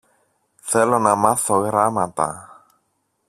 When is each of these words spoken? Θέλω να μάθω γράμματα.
Θέλω 0.55 0.99
να 0.99 1.15
μάθω 1.15 1.55
γράμματα. 1.57 2.57